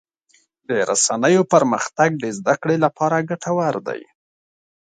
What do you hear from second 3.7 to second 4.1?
دی.